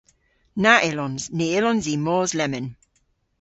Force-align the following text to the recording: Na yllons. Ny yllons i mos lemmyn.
Na 0.61 0.73
yllons. 0.89 1.23
Ny 1.37 1.47
yllons 1.57 1.85
i 1.93 1.95
mos 2.05 2.31
lemmyn. 2.37 2.67